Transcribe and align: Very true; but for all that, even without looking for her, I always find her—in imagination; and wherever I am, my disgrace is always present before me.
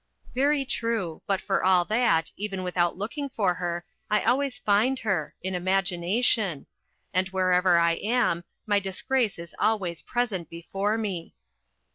Very 0.33 0.65
true; 0.65 1.21
but 1.27 1.39
for 1.39 1.63
all 1.63 1.85
that, 1.85 2.31
even 2.35 2.63
without 2.63 2.97
looking 2.97 3.29
for 3.29 3.53
her, 3.53 3.85
I 4.09 4.23
always 4.23 4.57
find 4.57 4.97
her—in 4.97 5.53
imagination; 5.53 6.65
and 7.13 7.27
wherever 7.29 7.77
I 7.77 7.91
am, 8.01 8.43
my 8.65 8.79
disgrace 8.79 9.37
is 9.37 9.53
always 9.59 10.01
present 10.01 10.49
before 10.49 10.97
me. 10.97 11.35